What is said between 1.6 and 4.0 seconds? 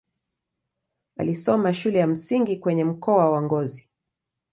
shule ya msingi kwenye mkoa wa Ngozi.